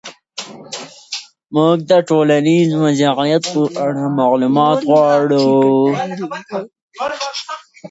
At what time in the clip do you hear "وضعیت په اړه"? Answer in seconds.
2.83-4.03